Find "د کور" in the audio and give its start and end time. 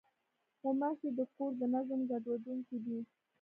1.17-1.51